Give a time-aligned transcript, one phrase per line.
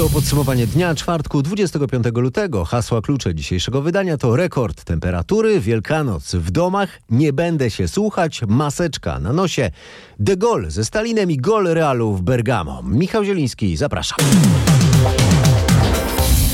[0.00, 2.64] To podsumowanie dnia czwartku 25 lutego.
[2.64, 9.18] Hasła klucze dzisiejszego wydania to rekord temperatury, Wielkanoc w domach, nie będę się słuchać, maseczka
[9.18, 9.70] na nosie,
[10.18, 12.82] De Gaulle ze Stalinem i gol Realu w Bergamo.
[12.82, 14.18] Michał Zieliński, zapraszam.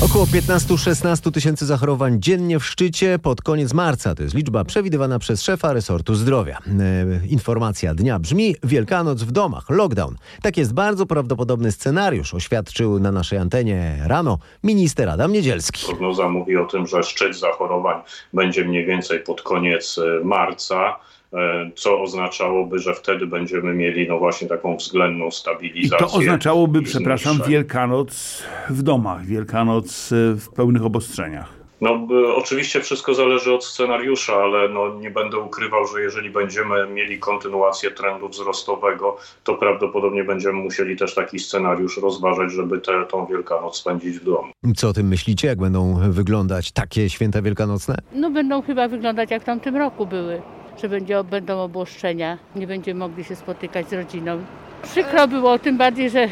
[0.05, 4.15] Około 15-16 tysięcy zachorowań dziennie w szczycie pod koniec marca.
[4.15, 6.57] To jest liczba przewidywana przez szefa resortu zdrowia.
[6.57, 10.15] E, informacja dnia brzmi Wielkanoc w domach, lockdown.
[10.41, 15.85] Tak jest bardzo prawdopodobny scenariusz, oświadczył na naszej antenie rano minister Adam Niedzielski.
[15.85, 18.01] Prognoza mówi o tym, że szczyt zachorowań
[18.33, 20.99] będzie mniej więcej pod koniec e, marca.
[21.33, 26.07] E, co oznaczałoby, że wtedy będziemy mieli no właśnie taką względną stabilizację.
[26.07, 31.57] I to oznaczałoby, przepraszam, Wielkanoc w domach, Wielkanoc e, w pełnych obostrzeniach.
[31.81, 37.19] No, oczywiście wszystko zależy od scenariusza, ale no, nie będę ukrywał, że jeżeli będziemy mieli
[37.19, 43.77] kontynuację trendu wzrostowego, to prawdopodobnie będziemy musieli też taki scenariusz rozważać, żeby tę tą Wielkanoc
[43.77, 44.51] spędzić w domu.
[44.75, 47.97] Co o tym myślicie, jak będą wyglądać takie święta wielkanocne?
[48.13, 50.41] No będą chyba wyglądać jak w tamtym roku były
[50.81, 54.43] że będzie, będą obłoszczenia, nie będziemy mogli się spotykać z rodziną.
[54.83, 56.27] Przykro było, tym bardziej, że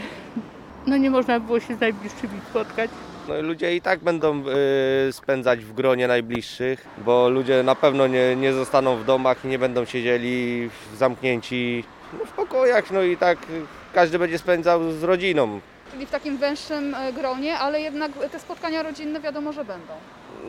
[0.87, 2.91] no nie można było się z najbliższymi spotkać.
[3.27, 4.43] No i ludzie i tak będą
[5.09, 9.47] y, spędzać w gronie najbliższych, bo ludzie na pewno nie, nie zostaną w domach i
[9.47, 11.83] nie będą siedzieli zamknięci
[12.19, 13.37] no, w pokojach, no i tak
[13.93, 15.59] każdy będzie spędzał z rodziną.
[15.91, 19.93] Czyli w takim węższym e, gronie, ale jednak te spotkania rodzinne wiadomo, że będą.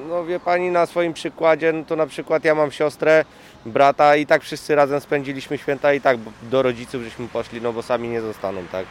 [0.08, 3.24] No wie pani na swoim przykładzie, no to na przykład ja mam siostrę,
[3.66, 7.82] brata i tak wszyscy razem spędziliśmy święta i tak do rodziców żeśmy poszli, no bo
[7.82, 8.86] sami nie zostaną, tak.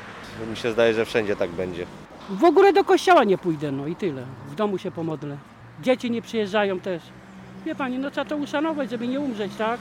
[0.50, 1.86] Mi się zdaje, że wszędzie tak będzie.
[2.30, 4.24] W ogóle do kościoła nie pójdę, no i tyle.
[4.48, 5.38] W domu się pomodlę.
[5.82, 7.04] Dzieci nie przyjeżdżają też.
[7.66, 9.80] Wie pani, no trzeba to uszanować, żeby nie umrzeć, tak?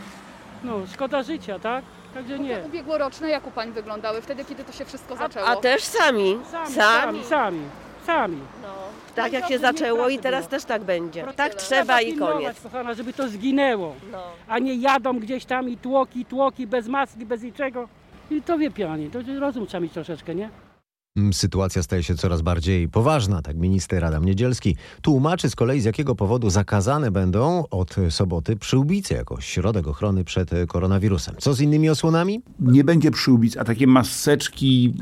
[0.65, 1.85] No, szkoda życia, tak?
[2.15, 2.59] Także nie.
[2.59, 5.47] Ubiegłoroczne jak u Pań wyglądały wtedy, kiedy to się wszystko zaczęło?
[5.47, 6.39] A też sami.
[6.51, 7.61] Sami, sami, sami.
[8.07, 8.39] sami.
[8.63, 8.84] No.
[9.15, 11.25] Tak jak się zaczęło i teraz też tak będzie.
[11.37, 12.61] Tak trzeba i koniec.
[12.61, 13.95] kochana, żeby to zginęło.
[14.13, 14.23] No.
[14.49, 17.89] A nie jadą gdzieś tam i tłoki, tłoki, bez maski, bez niczego.
[18.31, 20.51] I to wie pani, to rozum trzeba mieć troszeczkę, nie?
[21.17, 25.85] Mm, sytuacja staje się coraz bardziej poważna, tak minister Adam Niedzielski tłumaczy z kolei z
[25.85, 31.35] jakiego powodu zakazane będą od soboty przyłbice jako środek ochrony przed koronawirusem.
[31.39, 32.43] Co z innymi osłonami?
[32.61, 34.95] Nie będzie przyłbic, a takie maseczki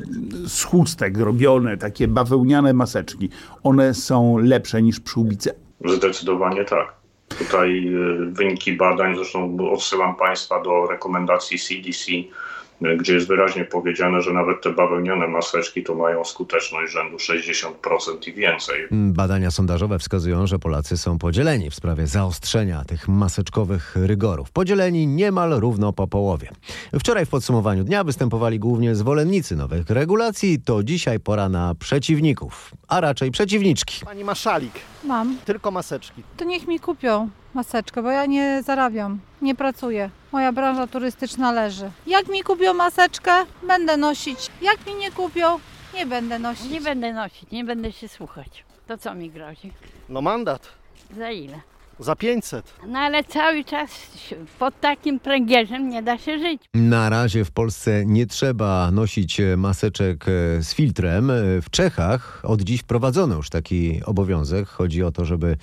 [0.46, 3.28] z chustek robione, takie bawełniane maseczki,
[3.62, 5.54] one są lepsze niż przyłbice?
[5.84, 6.94] Zdecydowanie tak.
[7.38, 12.12] Tutaj y, wyniki badań, zresztą odsyłam Państwa do rekomendacji CDC,
[12.98, 18.32] gdzie jest wyraźnie powiedziane, że nawet te bawełniane maseczki to mają skuteczność rzędu 60% i
[18.32, 18.86] więcej.
[18.90, 24.50] Badania sondażowe wskazują, że Polacy są podzieleni w sprawie zaostrzenia tych maseczkowych rygorów.
[24.50, 26.48] Podzieleni niemal równo po połowie.
[26.98, 33.00] Wczoraj w podsumowaniu dnia występowali głównie zwolennicy nowych regulacji, to dzisiaj pora na przeciwników, a
[33.00, 34.04] raczej przeciwniczki.
[34.04, 34.72] Pani ma szalik.
[35.04, 35.36] Mam.
[35.44, 36.22] Tylko maseczki.
[36.36, 40.10] To niech mi kupią maseczkę, bo ja nie zarabiam, nie pracuję.
[40.32, 41.90] Moja branża turystyczna leży.
[42.06, 43.32] Jak mi kupią maseczkę,
[43.62, 44.50] będę nosić.
[44.62, 45.58] Jak mi nie kupią,
[45.94, 46.70] nie będę nosić.
[46.70, 48.64] Nie będę nosić, nie będę się słuchać.
[48.86, 49.72] To co mi grozi?
[50.08, 50.68] No mandat.
[51.16, 51.60] Za ile?
[52.02, 52.74] Za 500.
[52.88, 53.90] No ale cały czas
[54.58, 56.62] pod takim pręgierzem nie da się żyć.
[56.74, 61.32] Na razie w Polsce nie trzeba nosić maseczek e, z filtrem.
[61.62, 64.68] W Czechach od dziś wprowadzono już taki obowiązek.
[64.68, 65.56] Chodzi o to, żeby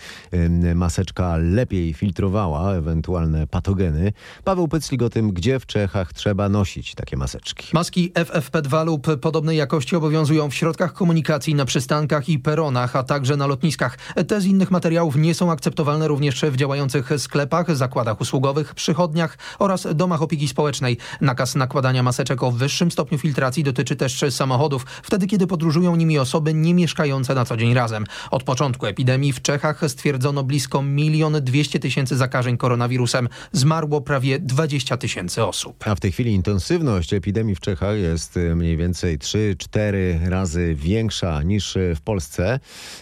[0.76, 4.14] maseczka lepiej filtrowała ewentualne patogeny.
[4.44, 7.68] Paweł Pyclik o tym, gdzie w Czechach trzeba nosić takie maseczki.
[7.74, 13.38] Maski FFP2 lub podobnej jakości obowiązują w środkach komunikacji, na przystankach i peronach, a także
[13.38, 13.98] na lotniskach.
[14.28, 19.38] Te z innych materiałów nie są akceptowalne również również w działających sklepach, zakładach usługowych, przychodniach
[19.60, 20.98] oraz domach opieki społecznej.
[21.22, 26.54] Nakaz nakładania maseczek o wyższym stopniu filtracji dotyczy też samochodów, wtedy kiedy podróżują nimi osoby
[26.54, 28.06] nie mieszkające na co dzień razem.
[28.32, 33.30] Od początku epidemii w Czechach stwierdzono blisko milion dwieście tysięcy zakażeń koronawirusem.
[33.52, 35.88] Zmarło prawie 20 tysięcy osób.
[35.88, 41.44] A w tej chwili intensywność epidemii w Czechach jest y, mniej więcej 3-4 razy większa
[41.44, 42.60] niż w Polsce.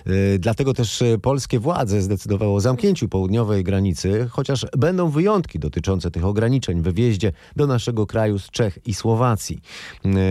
[0.08, 6.26] Y, dlatego też polskie władze zdecydowały o zamknięciu południowej granicy, chociaż będą wyjątki dotyczące tych
[6.26, 9.60] ograniczeń w wjeździe do naszego kraju z Czech i Słowacji.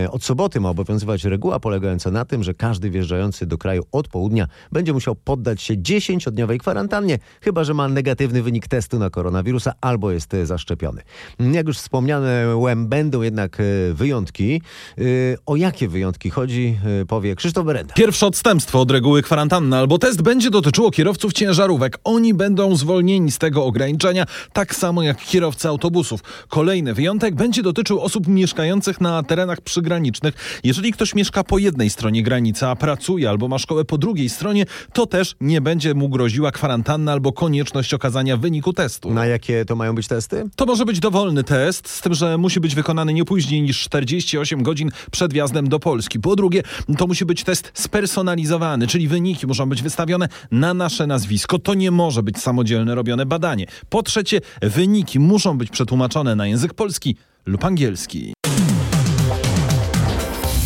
[0.03, 4.07] E, Od soboty ma obowiązywać reguła polegająca na tym, że każdy wjeżdżający do kraju od
[4.07, 9.73] południa będzie musiał poddać się 10-dniowej kwarantannie, chyba że ma negatywny wynik testu na koronawirusa
[9.81, 11.01] albo jest zaszczepiony.
[11.39, 13.63] Jak już wspomniałem, będą jednak e,
[13.93, 14.61] wyjątki.
[14.97, 15.01] E,
[15.45, 16.77] O jakie wyjątki chodzi,
[17.07, 17.93] powie Krzysztof Berenda.
[17.93, 21.97] Pierwsze odstępstwo od reguły kwarantanny albo test będzie dotyczyło kierowców ciężarówek.
[22.03, 26.21] Oni będą zwolnieni z tego ograniczenia, tak samo jak kierowcy autobusów.
[26.47, 30.59] Kolejny wyjątek będzie dotyczył osób mieszkających na terenach przygranicznych.
[30.63, 34.65] Jeżeli ktoś mieszka po jednej stronie granicy, a pracuje albo ma szkołę po drugiej stronie,
[34.93, 39.13] to też nie będzie mu groziła kwarantanna albo konieczność okazania wyniku testu.
[39.13, 40.43] Na jakie to mają być testy?
[40.55, 44.63] To może być dowolny test, z tym, że musi być wykonany nie później niż 48
[44.63, 46.19] godzin przed wjazdem do Polski.
[46.19, 46.63] Po drugie,
[46.97, 51.59] to musi być test spersonalizowany, czyli wyniki muszą być wystawione na nasze nazwisko.
[51.59, 53.65] To nie może być samodzielne robione badanie.
[53.89, 57.15] Po trzecie, wyniki muszą być przetłumaczone na język polski
[57.45, 58.33] lub angielski.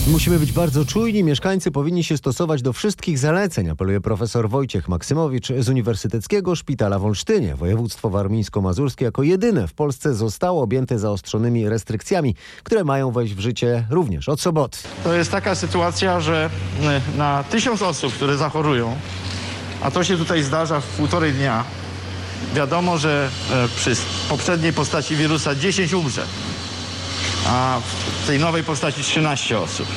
[0.08, 1.24] Musimy być bardzo czujni.
[1.24, 7.06] Mieszkańcy powinni się stosować do wszystkich zaleceń, apeluje profesor Wojciech Maksymowicz z Uniwersyteckiego Szpitala w
[7.06, 7.56] Olsztynie.
[7.56, 13.88] Województwo warmińsko-mazurskie jako jedyne w Polsce zostało objęte zaostrzonymi restrykcjami, które mają wejść w życie
[13.90, 14.78] również od soboty.
[15.04, 16.50] To jest taka sytuacja, że
[17.16, 18.96] y, na tysiąc osób, które zachorują,
[19.82, 21.64] a to się tutaj zdarza w półtorej dnia,
[22.54, 23.96] wiadomo, że e, przy
[24.30, 26.26] poprzedniej postaci wirusa 10 umrze,
[27.48, 27.80] a
[28.24, 29.88] w tej nowej postaci 13 osób.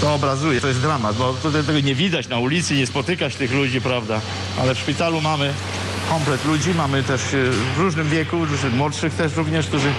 [0.00, 3.52] To obrazuje, to jest dramat, bo tutaj tego nie widać na ulicy, nie spotykać tych
[3.52, 4.20] ludzi, prawda?
[4.60, 5.54] Ale w szpitalu mamy
[6.08, 8.36] komplet ludzi, mamy też e, w różnym wieku,
[8.72, 9.92] młodszych też również, którzy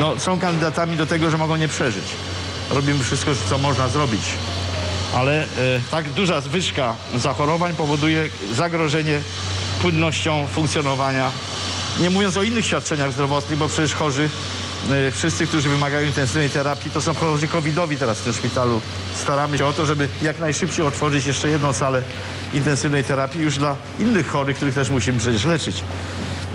[0.00, 2.04] no, są kandydatami do tego, że mogą nie przeżyć.
[2.70, 4.22] Robimy wszystko, co można zrobić.
[5.14, 5.46] Ale e,
[5.90, 9.20] tak duża zwyżka zachorowań powoduje zagrożenie
[9.82, 11.30] płynnością funkcjonowania.
[12.00, 14.28] Nie mówiąc o innych świadczeniach zdrowotnych, bo przecież chorzy,
[14.90, 18.80] e, wszyscy, którzy wymagają intensywnej terapii, to są chorzy covidowi teraz w tym szpitalu.
[19.22, 22.02] Staramy się o to, żeby jak najszybciej otworzyć jeszcze jedną salę
[22.54, 25.84] intensywnej terapii już dla innych chorych, których też musimy przecież leczyć.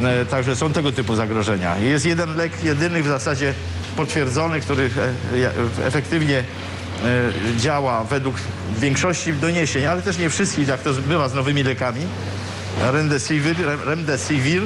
[0.02, 1.78] E, Także są tego typu zagrożenia.
[1.78, 3.54] Jest jeden lek, jedyny w zasadzie
[3.96, 4.90] potwierdzony, który
[5.84, 6.44] efektywnie
[7.58, 8.36] działa według
[8.80, 12.02] większości doniesień, ale też nie wszystkich, jak to bywa z nowymi lekami.
[12.82, 13.56] Remdesivir,
[13.86, 14.62] remdesivir.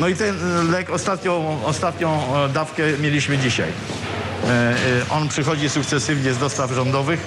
[0.00, 3.68] No i ten e, lek, ostatnią, ostatnią e, dawkę mieliśmy dzisiaj.
[3.68, 4.74] E, e,
[5.10, 7.20] On przychodzi sukcesywnie z dostaw rządowych.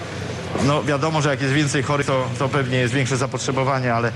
[0.64, 4.12] No wiadomo, że jak jest więcej chorych, to, to pewnie jest większe zapotrzebowanie, ale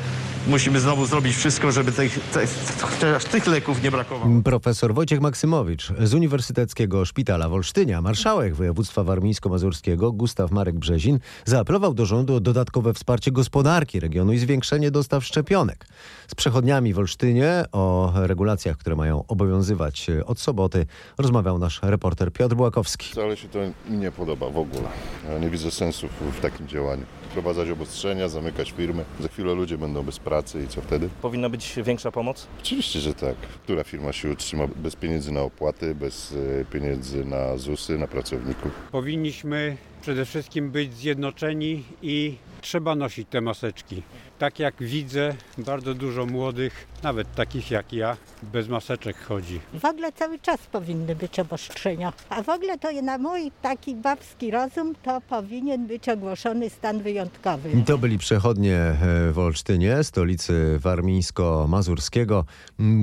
[0.47, 2.49] musimy znowu zrobić wszystko, żeby tych, tych,
[2.81, 4.41] chociaż tych leków nie brakowało.
[4.43, 11.19] Profesor Wojciech Maksymowicz z Uniwersyteckiego Szpitala w Olsztynie, a marszałek województwa warmińsko-mazurskiego Gustaw Marek Brzezin
[11.45, 15.87] zaapelował do rządu o dodatkowe wsparcie gospodarki regionu i zwiększenie dostaw szczepionek.
[16.27, 20.85] Z przechodniami w Olsztynie o regulacjach, które mają obowiązywać od soboty,
[21.17, 23.11] rozmawiał nasz reporter Piotr Błakowski.
[23.11, 23.59] Wcale się to
[23.89, 24.89] mi nie podoba w ogóle.
[25.29, 27.03] Ja nie widzę sensu w, w takim działaniu.
[27.29, 29.05] Wprowadzać obostrzenia, zamykać firmy.
[29.19, 31.09] Za chwilę ludzie będą bez pracy i co wtedy?
[31.21, 32.47] Powinna być większa pomoc?
[32.61, 33.35] Oczywiście, że tak.
[33.63, 38.71] Która firma się utrzyma bez pieniędzy na opłaty, bez e, pieniędzy na ZUSy, na pracowników?
[38.91, 44.03] Powinniśmy przede wszystkim być zjednoczeni i trzeba nosić te maseczki.
[44.39, 49.59] Tak jak widzę, bardzo dużo młodych, nawet takich jak ja, bez maseczek chodzi.
[49.73, 52.13] W ogóle cały czas powinny być obostrzenia.
[52.29, 57.69] A w ogóle to na mój taki babski rozum to powinien być ogłoszony stan wyjątkowy.
[57.85, 62.43] To byli przechodnie e, w Olsztynie, stolicy warmińsko-mazurskiego,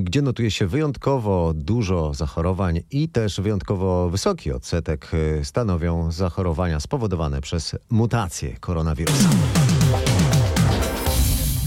[0.03, 7.41] gdzie notuje się wyjątkowo dużo zachorowań i też wyjątkowo wysoki odsetek e, stanowią zachorowania spowodowane
[7.41, 9.29] przez mutację koronawirusa.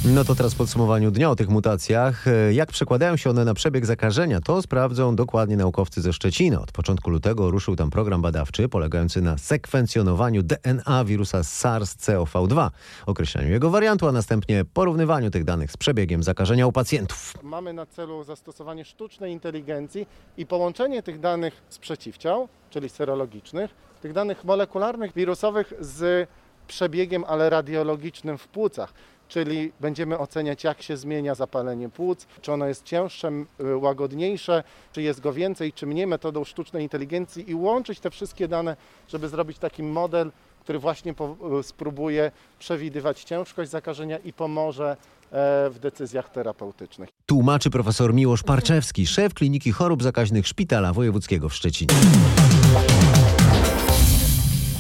[0.06, 2.28] No to teraz w podsumowaniu dnia o tych mutacjach.
[2.28, 6.62] E, Jak przekładają się one na przebieg zakażenia, to sprawdzą dokładnie naukowcy ze Szczecina.
[6.62, 12.70] Od początku lutego ruszył tam program badawczy polegający na sekwencjonowaniu DNA wirusa SARS-CoV-2,
[13.06, 17.34] określeniu jego wariantu, a następnie porównywaniu tych danych z przebiegiem zakażenia u pacjentów.
[17.44, 20.08] Mamy na celu zastosowanie sztucznej inteligencji
[20.38, 26.30] i połączenie tych danych z przeciwciał, czyli serologicznych, tych danych molekularnych, wirusowych z
[26.68, 28.94] przebiegiem, ale radiologicznym w płucach.
[29.28, 35.20] Czyli będziemy oceniać, jak się zmienia zapalenie płuc, czy ono jest cięższe, łagodniejsze, czy jest
[35.20, 38.76] go więcej, czy mniej metodą sztucznej inteligencji i łączyć te wszystkie dane,
[39.08, 40.32] żeby zrobić taki model,
[40.68, 41.14] który właśnie
[41.60, 44.92] y, spróbuje przewidywać ciężkość zakażenia i pomoże
[45.32, 47.10] e, w decyzjach terapeutycznych.
[47.26, 51.94] Tłumaczy profesor Miłosz Parczewski, szef Kliniki Chorób Zakaźnych Szpitala Wojewódzkiego w Szczecinie.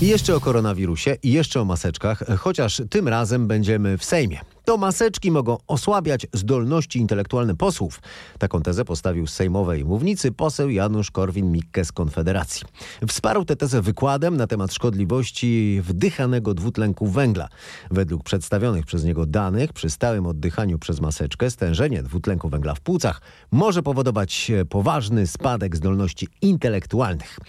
[0.01, 4.39] I jeszcze o koronawirusie i jeszcze o maseczkach, chociaż tym razem będziemy w Sejmie.
[4.65, 8.01] To maseczki mogą osłabiać zdolności intelektualne posłów.
[8.39, 12.63] Taką tezę postawił z sejmowej mównicy poseł Janusz Korwin-Mikke z Konfederacji.
[13.07, 17.49] Wsparł tę tezę wykładem na temat szkodliwości wdychanego dwutlenku węgla.
[17.91, 23.21] Według przedstawionych przez niego danych przy stałym oddychaniu przez maseczkę stężenie dwutlenku węgla w płucach
[23.51, 27.39] może powodować poważny spadek zdolności intelektualnych.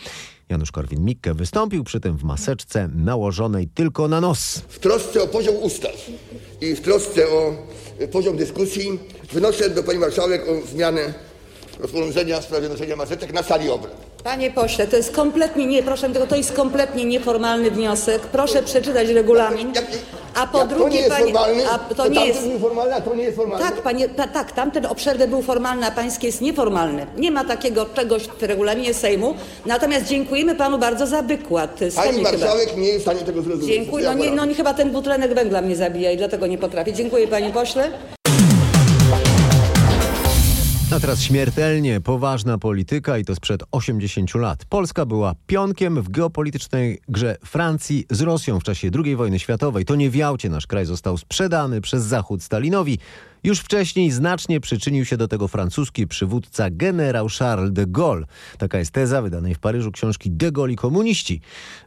[0.49, 4.63] Janusz Korwin-Mikke wystąpił przy tym w maseczce nałożonej tylko na nos.
[4.69, 5.93] W trosce o poziom ustaw
[6.61, 7.53] i w trosce o
[8.13, 8.99] poziom dyskusji
[9.33, 11.15] wnoszę do pani marszałek o zmianę
[11.81, 13.93] rozporządzenia w sprawie noszenia maseczek na sali obrad.
[14.25, 18.23] Panie pośle, to jest kompletnie nie, proszę tego, to jest kompletnie nieformalny wniosek.
[18.23, 19.73] Proszę przeczytać regulamin.
[20.35, 22.49] A po Jak to drugie, nie jest panie, formalny, a to nie tamten jest.
[22.49, 23.65] był formalny, a to nie jest formalny.
[23.67, 27.07] Tak, panie, ta, tak, tamten o przerwę był formalny, a pański jest nieformalny.
[27.17, 29.35] Nie ma takiego czegoś w regulaminie Sejmu.
[29.67, 31.79] Natomiast dziękujemy panu bardzo za wykład.
[31.91, 32.31] Z Pani chyba.
[32.31, 33.77] marszałek nie jest w stanie tego zrozumieć.
[33.77, 34.05] Dziękuję.
[34.07, 36.93] No, nie, no nie, chyba ten dwutlenek węgla mnie zabija i dlatego nie potrafię.
[36.93, 37.91] Dziękuję panie pośle.
[40.99, 44.65] A teraz śmiertelnie poważna polityka i to sprzed 80 lat.
[44.65, 49.85] Polska była pionkiem w geopolitycznej grze Francji z Rosją w czasie II wojny światowej.
[49.85, 52.99] To nie w Jałcie nasz kraj został sprzedany przez Zachód Stalinowi.
[53.45, 58.27] Już wcześniej znacznie przyczynił się do tego francuski przywódca generał Charles de Gaulle.
[58.59, 61.41] Taka jest teza wydanej w Paryżu książki De Gaulle i komuniści.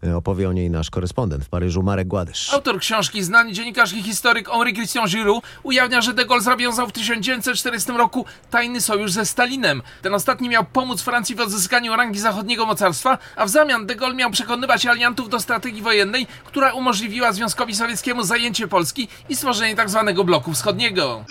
[0.03, 2.53] E, Opowie o niej nasz korespondent w Paryżu Marek Gładysz.
[2.53, 6.91] Autor książki, znany dziennikarz i historyk Henri Christian Giroux ujawnia, że de Gaulle zawiązał w
[6.91, 9.81] 1940 roku tajny sojusz ze Stalinem.
[10.01, 14.15] Ten ostatni miał pomóc Francji w odzyskaniu rangi zachodniego mocarstwa, a w zamian de Gaulle
[14.15, 20.13] miał przekonywać aliantów do strategii wojennej, która umożliwiła Związkowi Sowieckiemu zajęcie Polski i stworzenie tzw.
[20.25, 21.25] bloku wschodniego.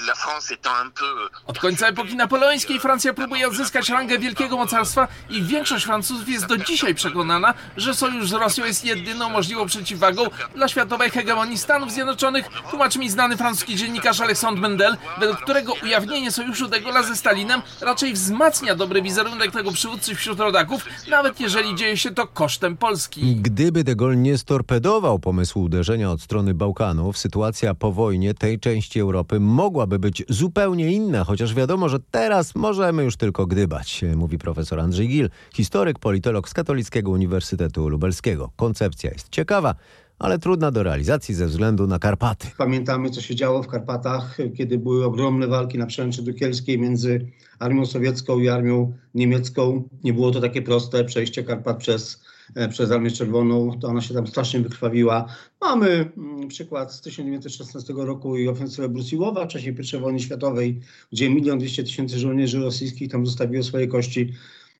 [1.46, 6.56] Od końca epoki napoleońskiej Francja próbuje odzyskać rangę wielkiego mocarstwa i większość Francuzów jest do
[6.56, 10.22] dzisiaj przekonana, że sojusz z Rosją jest jedyną możliwą przeciwwagą
[10.54, 16.32] dla światowej hegemonii Stanów Zjednoczonych, tłumaczy mi znany francuski dziennikarz Alexandre Mendel, według którego ujawnienie
[16.32, 21.74] sojuszu de Gaulle'a ze Stalinem raczej wzmacnia dobry wizerunek tego przywódcy wśród rodaków, nawet jeżeli
[21.74, 23.36] dzieje się to kosztem Polski.
[23.36, 29.00] Gdyby de Gaulle nie storpedował pomysłu uderzenia od strony Bałkanów, sytuacja po wojnie tej części
[29.00, 34.80] Europy mogłaby być zupełnie inna, chociaż wiadomo, że teraz możemy już tylko gdybać, mówi profesor
[34.80, 38.50] Andrzej Gil, historyk, politolog z Katolickiego Uniwersytetu Lubelskiego.
[38.56, 39.74] Koncepcja jest ciekawa,
[40.20, 42.48] ale trudna do realizacji ze względu na Karpaty.
[42.58, 47.26] Pamiętamy, co się działo w Karpatach, kiedy były ogromne walki na przełęczy dukielskiej między
[47.58, 49.88] armią sowiecką i armią niemiecką.
[50.04, 52.22] Nie było to takie proste, przejście Karpat przez,
[52.54, 55.26] e, przez Armię Czerwoną, to ona się tam strasznie wykrwawiła.
[55.60, 60.80] Mamy mm, przykład z 1916 roku i ofensywę Brusiłowa w czasie I wojny światowej,
[61.12, 64.32] gdzie milion dwieście tysięcy żołnierzy rosyjskich tam zostawiło swoje kości.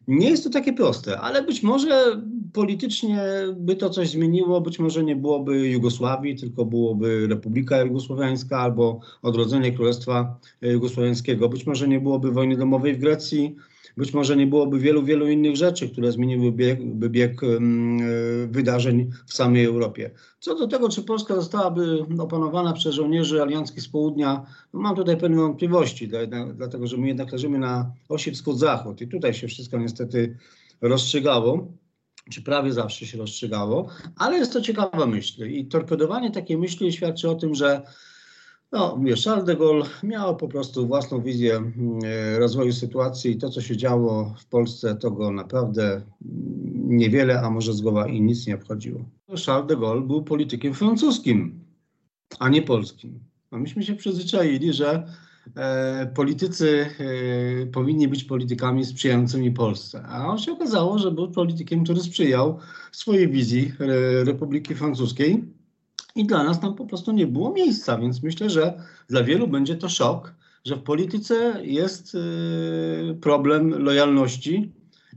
[0.08, 3.22] Nie jest to takie proste, ale być może politycznie
[3.56, 9.72] by to coś zmieniło, być może nie byłoby Jugosławii, tylko byłoby Republika Jugosłowiańska albo odrodzenie
[9.72, 11.48] Królestwa Jugosłowiańskiego.
[11.48, 13.56] Być może nie byłoby wojny domowej w Grecji,
[14.00, 17.98] być może nie byłoby wielu, wielu innych rzeczy, które zmieniły bieg, bieg um,
[18.52, 20.10] wydarzeń w samej Europie.
[20.40, 25.16] Co do tego, czy Polska zostałaby opanowana przez żołnierzy alianckich z południa, no mam tutaj
[25.16, 29.78] pewne wątpliwości, dla- dlatego że my jednak leżymy na osi wschód-zachód i tutaj się wszystko
[29.78, 30.36] niestety
[30.80, 31.72] rozstrzygało
[32.30, 37.30] czy prawie zawsze się rozstrzygało, ale jest to ciekawa myśl i torpedowanie takiej myśli świadczy
[37.30, 37.82] o tym, że
[38.72, 43.38] no, wiesz, Charles de Gaulle miał po prostu własną wizję mm, e, rozwoju sytuacji i
[43.38, 46.04] to, co się działo w Polsce, to go naprawdę mm,
[46.96, 49.00] niewiele, a może zgoła i nic nie obchodziło.
[49.46, 51.64] Charles de Gaulle był politykiem francuskim,
[52.38, 53.20] a nie polskim.
[53.50, 55.06] A myśmy się przyzwyczaili, że
[55.56, 56.86] e, politycy
[57.62, 60.02] e, powinni być politykami sprzyjającymi Polsce.
[60.02, 62.58] A on się okazało, że był politykiem, który sprzyjał
[62.92, 65.59] swojej wizji e, Republiki Francuskiej
[66.14, 69.76] i dla nas tam po prostu nie było miejsca, więc myślę, że dla wielu będzie
[69.76, 74.72] to szok, że w polityce jest y, problem lojalności.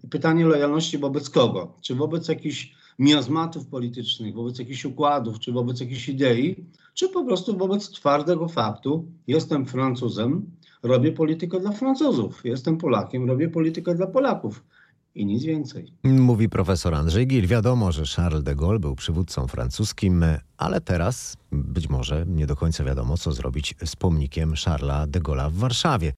[0.10, 1.78] Pytanie lojalności wobec kogo?
[1.82, 7.58] Czy wobec jakichś miazmatów politycznych, wobec jakichś układów, czy wobec jakichś idei, czy po prostu
[7.58, 10.46] wobec twardego faktu, jestem Francuzem,
[10.84, 14.64] robię politykę dla Francuzów, jestem Polakiem, robię politykę dla Polaków
[15.15, 15.93] i nic więcej.
[16.03, 17.48] Mówi profesor Andrzej Gil.
[17.48, 20.25] Wiadomo, że Charles de Gaulle był przywódcą francuskim,
[20.58, 25.51] ale teraz być może nie do końca wiadomo, co zrobić z pomnikiem Charlesa de Gaulle'a
[25.51, 26.13] w Warszawie.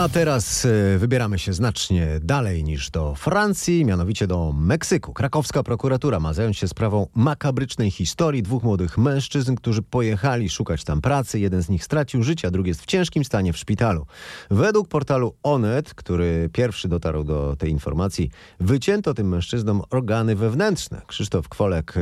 [0.00, 5.12] A teraz e, wybieramy się znacznie dalej niż do Francji, mianowicie do Meksyku.
[5.12, 11.00] Krakowska prokuratura ma zająć się sprawą makabrycznej historii dwóch młodych mężczyzn, którzy pojechali szukać tam
[11.00, 11.40] pracy.
[11.40, 14.06] Jeden z nich stracił życie, a drugi jest w ciężkim stanie w szpitalu.
[14.50, 18.30] Według portalu Onet, który pierwszy dotarł do tej informacji,
[18.60, 21.02] wycięto tym mężczyznom organy wewnętrzne.
[21.06, 22.00] Krzysztof Kwolek e,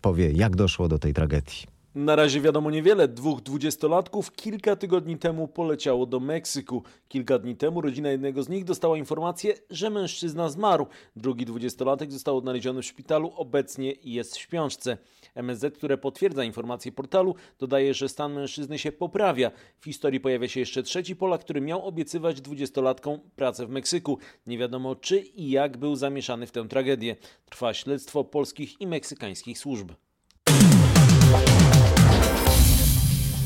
[0.00, 1.77] powie, jak doszło do tej tragedii.
[1.98, 3.08] Na razie wiadomo niewiele.
[3.08, 6.82] Dwóch dwudziestolatków kilka tygodni temu poleciało do Meksyku.
[7.08, 10.86] Kilka dni temu rodzina jednego z nich dostała informację, że mężczyzna zmarł.
[11.16, 14.98] Drugi dwudziestolatek został odnaleziony w szpitalu, obecnie jest w śpiączce.
[15.34, 19.50] MSZ, które potwierdza informację portalu, dodaje, że stan mężczyzny się poprawia.
[19.80, 24.18] W historii pojawia się jeszcze trzeci Polak, który miał obiecywać dwudziestolatkom pracę w Meksyku.
[24.46, 27.16] Nie wiadomo czy i jak był zamieszany w tę tragedię.
[27.44, 29.92] Trwa śledztwo polskich i meksykańskich służb.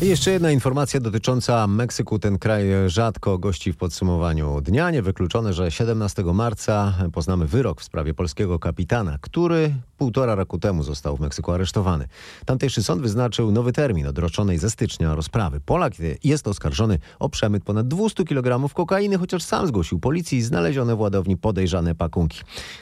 [0.03, 2.19] I jeszcze jedna informacja dotycząca Meksyku.
[2.19, 4.91] Ten kraj rzadko gości w podsumowaniu dnia.
[4.91, 11.17] Niewykluczone, że 17 marca poznamy wyrok w sprawie polskiego kapitana, który półtora roku temu został
[11.17, 12.09] w Meksyku aresztowany.
[12.47, 15.61] Tamtejszy sąd wyznaczył nowy termin odroczonej ze stycznia rozprawy.
[15.61, 15.93] Polak
[16.25, 21.37] jest oskarżony o przemyt ponad 200 kg kokainy, chociaż sam zgłosił policji znalezione w ładowni
[21.37, 22.41] podejrzane pakunki.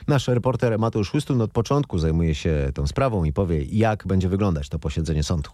[0.09, 4.69] Nasz reporter Mateusz Chustun od początku zajmuje się tą sprawą i powie, jak będzie wyglądać
[4.69, 5.51] to posiedzenie sądu.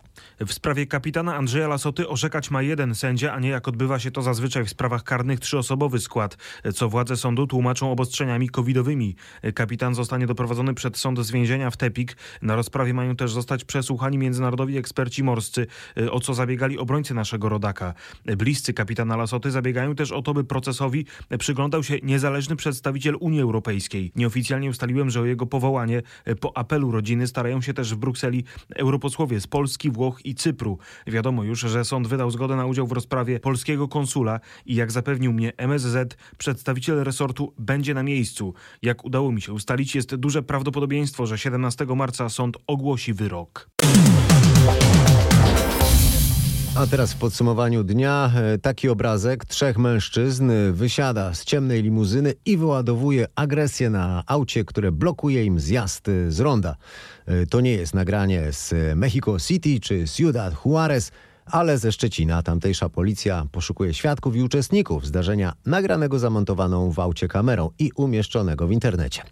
[0.47, 4.23] W sprawie kapitana Andrzeja Lasoty orzekać ma jeden sędzia, a nie jak odbywa się to
[4.23, 6.37] zazwyczaj w sprawach karnych trzyosobowy skład,
[6.75, 9.17] co władze sądu tłumaczą obostrzeniami covidowymi.
[9.55, 12.17] Kapitan zostanie doprowadzony przed sąd z więzienia w Tepik.
[12.43, 15.67] Na rozprawie mają też zostać przesłuchani międzynarodowi eksperci morscy,
[16.11, 17.95] o co zabiegali obrońcy naszego rodaka.
[18.37, 21.07] Bliscy kapitana Lasoty zabiegają też o to, by procesowi
[21.39, 24.13] przyglądał się niezależny przedstawiciel Unii Europejskiej.
[24.17, 26.03] Nieoficjalnie ustaliłem, że o jego powołanie
[26.41, 28.45] po apelu rodziny starają się też w Brukseli
[28.77, 30.79] europosłowie z Polski, Włoch i Cypru.
[31.07, 35.33] Wiadomo już, że sąd wydał zgodę na udział w rozprawie polskiego konsula i jak zapewnił
[35.33, 38.55] mnie MSZ, przedstawiciel resortu będzie na miejscu.
[38.83, 43.71] Jak udało mi się ustalić, jest duże prawdopodobieństwo, że 17 marca sąd ogłosi wyrok.
[46.77, 49.45] A teraz w podsumowaniu dnia taki obrazek.
[49.45, 56.07] Trzech mężczyzn wysiada z ciemnej limuzyny i wyładowuje agresję na aucie, które blokuje im zjazd
[56.29, 56.77] z ronda.
[57.51, 61.13] To nie jest nagranie z Mexico City czy Ciudad Juarez,
[61.47, 62.43] ale ze Szczecina.
[62.43, 68.73] Tamtejsza policja poszukuje świadków i uczestników zdarzenia nagranego zamontowaną w aucie kamerą i umieszczonego w
[68.73, 69.23] internecie.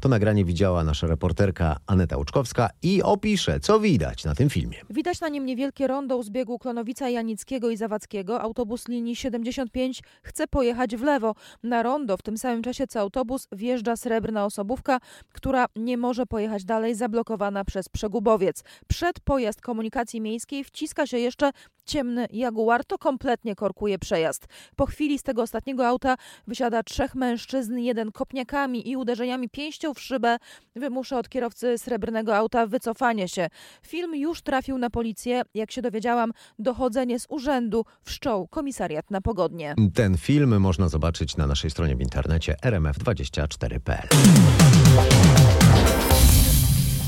[0.00, 4.78] To nagranie widziała nasza reporterka Aneta Łuczkowska i opisze, co widać na tym filmie.
[4.90, 8.40] Widać na nim niewielkie rondo u zbiegu Klonowica Janickiego i Zawadzkiego.
[8.40, 11.34] Autobus linii 75 chce pojechać w lewo.
[11.62, 14.98] Na rondo w tym samym czasie co autobus wjeżdża srebrna osobówka,
[15.32, 18.64] która nie może pojechać dalej, zablokowana przez przegubowiec.
[18.88, 21.50] Przed pojazd komunikacji miejskiej wciska się jeszcze
[21.86, 24.46] ciemny Jaguar, to kompletnie korkuje przejazd.
[24.76, 30.00] Po chwili z tego ostatniego auta wysiada trzech mężczyzn, jeden kopniakami i uderzeniami pięścią w
[30.00, 30.36] szybę
[30.76, 33.48] wymusza od kierowcy srebrnego auta wycofanie się.
[33.86, 35.42] Film już trafił na policję.
[35.54, 39.74] Jak się dowiedziałam, dochodzenie z urzędu wszczął komisariat na pogodnie.
[39.94, 44.08] Ten film można zobaczyć na naszej stronie w internecie rmf24.pl.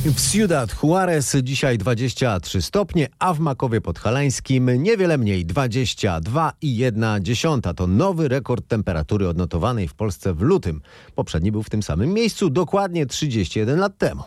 [0.07, 7.75] W Ciudad Juarez dzisiaj 23 stopnie, a w Makowie Podhalańskim niewiele mniej 22,1.
[7.75, 10.81] To nowy rekord temperatury odnotowanej w Polsce w lutym.
[11.15, 14.23] Poprzedni był w tym samym miejscu dokładnie 31 lat temu.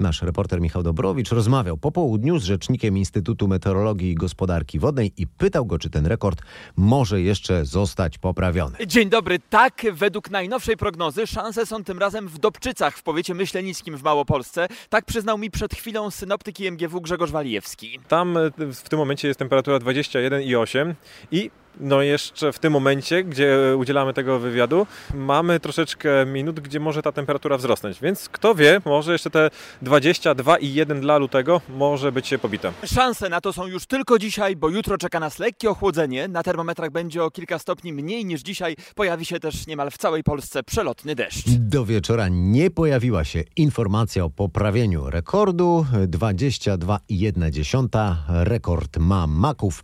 [0.00, 5.26] Nasz reporter Michał Dobrowicz rozmawiał po południu z rzecznikiem Instytutu Meteorologii i Gospodarki Wodnej i
[5.26, 6.42] pytał go, czy ten rekord
[6.76, 8.76] może jeszcze zostać poprawiony.
[8.86, 9.38] Dzień dobry.
[9.50, 14.68] Tak, według najnowszej prognozy szanse są tym razem w Dobczycach w powiecie Myślenickim w Małopolsce.
[14.88, 18.00] Tak przyznał mi przed chwilą synoptyk IMGW Grzegorz Walijewski.
[18.08, 20.94] Tam w tym momencie jest temperatura 21,8
[21.32, 27.02] i no jeszcze w tym momencie, gdzie udzielamy tego wywiadu, mamy troszeczkę minut, gdzie może
[27.02, 28.00] ta temperatura wzrosnąć.
[28.00, 29.50] Więc kto wie, może jeszcze te
[29.82, 32.72] 22,1 dla lutego może być pobite.
[32.84, 36.28] Szanse na to są już tylko dzisiaj, bo jutro czeka nas lekkie ochłodzenie.
[36.28, 38.76] Na termometrach będzie o kilka stopni mniej niż dzisiaj.
[38.94, 41.48] Pojawi się też niemal w całej Polsce przelotny deszcz.
[41.48, 45.86] Do wieczora nie pojawiła się informacja o poprawieniu rekordu.
[45.92, 49.82] 22,1 rekord ma Maków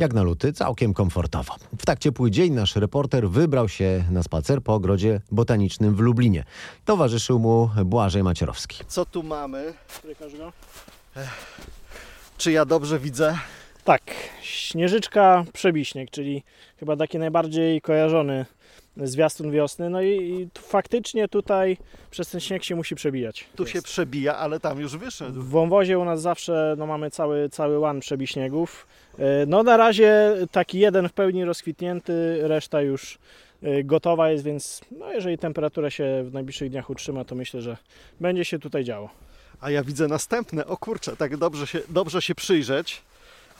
[0.00, 1.54] jak na luty, całkiem komfortowo.
[1.78, 6.44] W tak ciepły dzień nasz reporter wybrał się na spacer po ogrodzie botanicznym w Lublinie.
[6.84, 8.84] Towarzyszył mu Błażej Macierowski.
[8.88, 9.74] Co tu mamy?
[12.38, 13.38] Czy ja dobrze widzę?
[13.84, 14.02] Tak,
[14.42, 16.42] śnieżyczka przebiśnieg, czyli
[16.76, 18.46] chyba taki najbardziej kojarzony
[18.96, 19.90] zwiastun wiosny.
[19.90, 21.76] No i, i faktycznie tutaj
[22.10, 23.46] przez ten śnieg się musi przebijać.
[23.56, 25.40] Tu się przebija, ale tam już wyszedł.
[25.40, 28.86] W wąwozie u nas zawsze no, mamy cały, cały łan przebiśniegów.
[29.46, 33.18] No na razie taki jeden w pełni rozkwitnięty, reszta już
[33.84, 37.76] gotowa jest, więc no, jeżeli temperatura się w najbliższych dniach utrzyma, to myślę, że
[38.20, 39.10] będzie się tutaj działo.
[39.60, 43.02] A ja widzę następne, o kurczę, tak dobrze się, dobrze się przyjrzeć.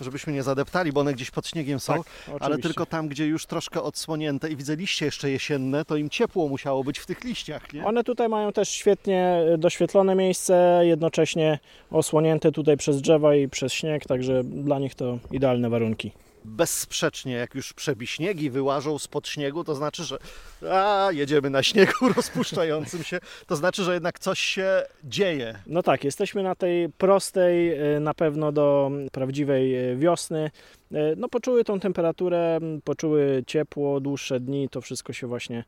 [0.05, 3.47] Żebyśmy nie zadeptali, bo one gdzieś pod śniegiem są, Tak, ale tylko tam, gdzie już
[3.47, 7.73] troszkę odsłonięte i widzę liście jeszcze jesienne, to im ciepło musiało być w tych liściach,
[7.73, 7.85] nie?
[7.85, 11.59] One tutaj mają też świetnie e, doświetlone miejsce, jednocześnie
[11.91, 16.13] osłonięte tutaj przez drzewa i przez śnieg, także dla nich to idealne warunki.
[16.51, 20.19] Bezsprzecznie, jak już przebiśniegi wyłażą spod śniegu, to znaczy, że
[20.71, 25.59] a, jedziemy na śniegu rozpuszczającym się, to znaczy, że jednak coś się dzieje.
[25.67, 30.51] No tak, jesteśmy na tej prostej, e, na pewno do prawdziwej e, wiosny.
[30.93, 35.65] E, No poczuły tą temperaturę, poczuły ciepło, dłuższe dni, to wszystko się właśnie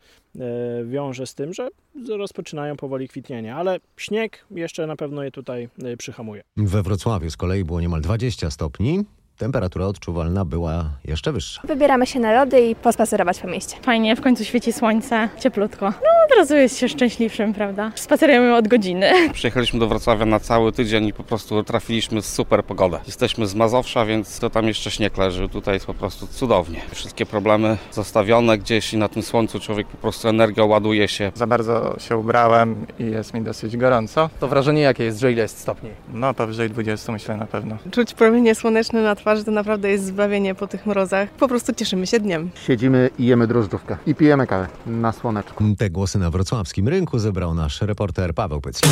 [0.85, 1.68] wiąże z tym, że
[2.09, 5.68] rozpoczynają powoli kwitnienie, ale śnieg jeszcze na pewno je tutaj
[5.99, 6.42] przyhamuje.
[6.57, 9.05] We Wrocławiu z kolei było niemal 20 stopni.
[9.42, 11.61] Temperatura odczuwalna była jeszcze wyższa.
[11.64, 13.76] Wybieramy się na lody i pospacerować po mieście.
[13.83, 15.85] Fajnie, w końcu świeci słońce, cieplutko.
[15.87, 17.92] No od razu jest się szczęśliwszym, prawda?
[17.94, 19.12] Spacerujemy od godziny.
[19.33, 23.00] Przyjechaliśmy do Wrocławia na cały tydzień i po prostu trafiliśmy z super pogodę.
[23.07, 25.48] Jesteśmy z Mazowsza, więc to tam jeszcze śnieg leży.
[25.48, 26.81] Tutaj jest po prostu cudownie.
[26.90, 31.33] Wszystkie problemy zostawione gdzieś i na tym słońcu człowiek po prostu energią ładuje się.
[31.35, 34.31] Za bardzo się ubrałem i jest mi dosyć gorąco.
[34.40, 35.90] To wrażenie jakie jest, że ile jest stopni?
[36.12, 37.76] No powyżej 20 myślę na pewno.
[37.90, 41.31] Czuć promienie słoneczne na twarzy to naprawdę jest zbawienie po tych mrozach.
[41.31, 42.51] Po prostu cieszymy się dniem.
[42.66, 45.64] Siedzimy i jemy drożdżówkę i pijemy kawę na słoneczku.
[45.79, 48.88] Te głosy na wrocławskim rynku zebrał nasz reporter Paweł Pycki.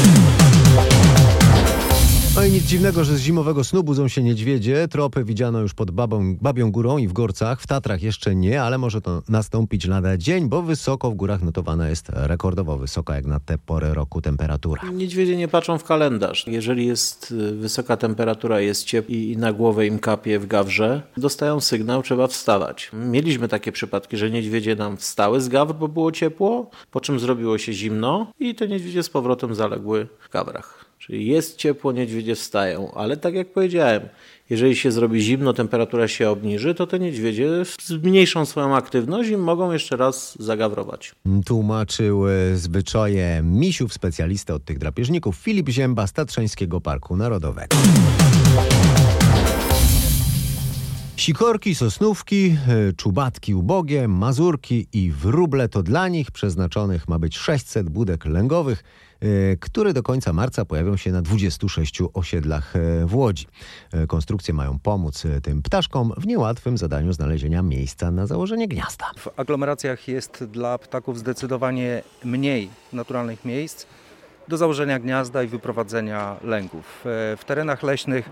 [2.41, 4.89] No i nic dziwnego, że z zimowego snu budzą się niedźwiedzie.
[4.89, 7.61] Tropy widziano już pod Babą, Babią Górą i w Gorcach.
[7.61, 11.89] W Tatrach jeszcze nie, ale może to nastąpić lada dzień, bo wysoko w górach notowana
[11.89, 14.83] jest rekordowo wysoka jak na tę porę roku temperatura.
[14.93, 16.47] Niedźwiedzie nie patrzą w kalendarz.
[16.47, 21.61] Jeżeli jest y, wysoka temperatura, jest ciepło i na głowę im kapie w gawrze, dostają
[21.61, 22.91] sygnał, trzeba wstawać.
[22.93, 27.59] Mieliśmy takie przypadki, że niedźwiedzie nam wstały z gawr, bo było ciepło, po czym zrobiło
[27.59, 30.80] się zimno i te niedźwiedzie z powrotem zaległy w gawrach.
[31.01, 34.03] Czyli jest ciepło, niedźwiedzie wstają, ale tak jak powiedziałem,
[34.51, 37.49] jeżeli się zrobi zimno, temperatura się obniży, to te niedźwiedzie
[37.83, 41.15] zmniejszą swoją aktywność i mogą jeszcze raz zagawrować.
[41.47, 47.77] Tłumaczył e, zwyczaje misiów specjalista od tych drapieżników Filip Zięba z Tatrzańskiego Parku Narodowego.
[51.21, 57.91] Sikorki, sosnówki, e, czubatki ubogie, mazurki i wróble to dla nich przeznaczonych ma być 600
[57.91, 58.85] budek lęgowych,
[59.21, 63.47] e, które do końca marca pojawią się na 26 osiedlach e, w Łodzi.
[64.09, 69.07] Konstrukcje mają pomóc tym ptaszkom w niełatwym zadaniu znalezienia miejsca na założenie gniazda.
[69.17, 73.87] W aglomeracjach jest dla ptaków zdecydowanie mniej naturalnych miejsc
[74.49, 77.05] do założenia gniazda i wyprowadzenia lęków.
[77.07, 78.31] E, W terenach leśnych,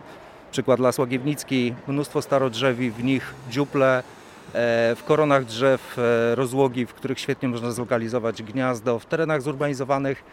[0.50, 4.02] przykład Las Łagiewnicki, mnóstwo starodrzewi, w nich dziuple, e,
[4.96, 8.98] w koronach drzew e, rozłogi, w których świetnie można zlokalizować gniazdo.
[8.98, 10.24] W terenach zurbanizowanych,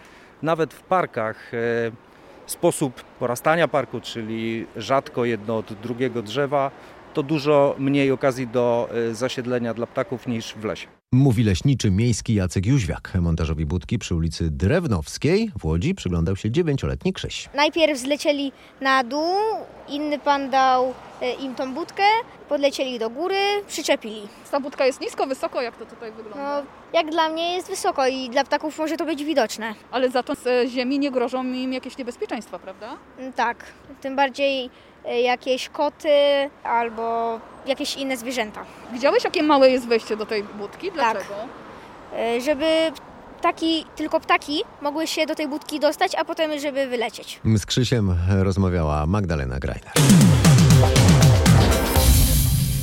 [0.43, 1.57] nawet w parkach, e,
[2.45, 6.71] sposób porastania parku, czyli rzadko jedno od drugiego drzewa,
[7.13, 10.87] to dużo mniej okazji do zasiedlenia dla ptaków niż w lesie.
[11.15, 13.11] Mówi leśniczy miejski Jacek Jóźwiak.
[13.21, 17.49] Montażowi budki przy ulicy Drewnowskiej w Łodzi przyglądał się dziewięcioletni Krzyś.
[17.53, 18.51] Najpierw zlecieli
[18.81, 19.35] na dół,
[19.89, 22.03] inny pan dał e, im tą budkę,
[22.49, 23.35] podlecieli do góry,
[23.67, 24.21] przyczepili.
[24.51, 26.61] Ta budka jest nisko, wysoko, jak to tutaj wygląda?
[26.61, 29.75] No, jak dla mnie jest wysoko i dla ptaków może to być widoczne.
[29.91, 32.97] Ale za to z e, ziemi nie grożą im jakieś niebezpieczeństwa, prawda?
[33.19, 33.57] Mm, Tak,
[34.01, 34.69] tym bardziej
[35.23, 36.09] jakieś koty
[36.63, 38.65] albo jakieś inne zwierzęta.
[38.93, 40.91] Widziałeś, jakie małe jest wejście do tej budki?
[40.91, 41.35] Dlaczego?
[42.17, 42.65] E, Żeby
[43.39, 47.39] ptaki, tylko ptaki mogły się do tej budki dostać, a potem żeby wylecieć.
[47.55, 49.91] Z Krzysiem rozmawiała Magdalena Grajner.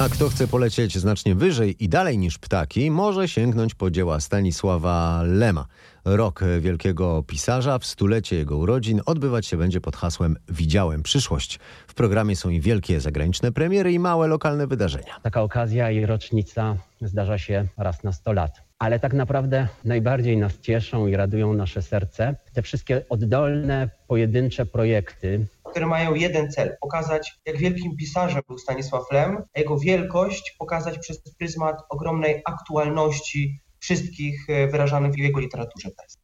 [0.03, 5.23] A kto chce polecieć znacznie wyżej i dalej niż ptaki, może sięgnąć po dzieła Stanisława
[5.25, 5.67] Lema.
[6.05, 11.59] Rok wielkiego pisarza w stulecie jego urodzin odbywać się będzie pod hasłem Widziałem przyszłość.
[11.87, 15.21] W programie są i wielkie zagraniczne premiery i małe lokalne wydarzenia.
[15.23, 18.63] Taka okazja i rocznica zdarza się raz na 100 lat.
[18.79, 25.47] Ale tak naprawdę najbardziej nas cieszą i radują nasze serce te wszystkie oddolne, pojedyncze projekty,
[25.73, 30.99] które mają jeden cel pokazać, jak wielkim pisarzem był Stanisław Lem, a jego wielkość pokazać
[30.99, 36.19] przez pryzmat ogromnej aktualności wszystkich e, wyrażanych w jego literaturze teraz.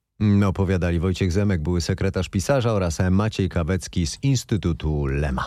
[0.46, 5.44] Opowiadali Wojciech Zemek, były sekretarz pisarza oraz Maciej Kawecki z Instytutu Lema.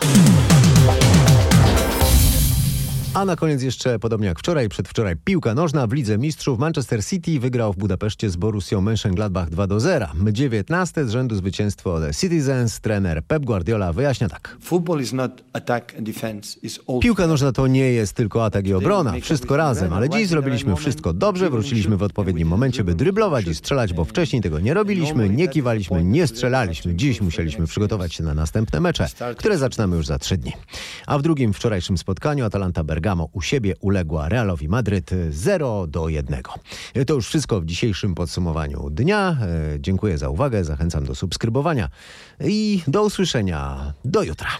[3.14, 6.58] A na koniec jeszcze, podobnie jak wczoraj, przedwczoraj, piłka nożna w Lidze Mistrzów.
[6.58, 10.06] Manchester City wygrał w Budapeszcie z Borussią Mönchengladbach 2 do 0.
[10.32, 12.80] 19 z rzędu zwycięstwo The Citizens.
[12.80, 14.56] Trener Pep Guardiola wyjaśnia tak.
[17.02, 21.12] Piłka nożna to nie jest tylko atak i obrona, wszystko razem, ale dziś zrobiliśmy wszystko
[21.12, 25.48] dobrze, wróciliśmy w odpowiednim momencie, by dryblować i strzelać, bo wcześniej tego nie robiliśmy, nie
[25.48, 26.94] kiwaliśmy, nie strzelaliśmy.
[26.94, 30.52] Dziś musieliśmy przygotować się na następne mecze, które zaczynamy już za trzy dni.
[31.06, 36.42] A w drugim wczorajszym spotkaniu Atalanta Bergamo u siebie uległa Realowi Madryt 0 do 1.
[37.06, 39.36] To już wszystko w dzisiejszym podsumowaniu dnia.
[39.74, 41.88] E, Dziękuję za uwagę, zachęcam do subskrybowania
[42.40, 43.92] i do usłyszenia.
[44.04, 44.50] Do jutra.